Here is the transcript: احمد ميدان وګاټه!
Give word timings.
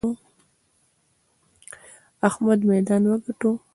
احمد 2.27 2.59
ميدان 2.69 3.03
وګاټه! 3.09 3.51